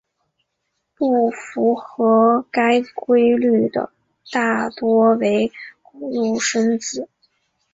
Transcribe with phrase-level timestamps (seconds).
[0.97, 3.91] 不符合该规律的
[4.31, 5.51] 大多为
[5.83, 7.07] 古入声字。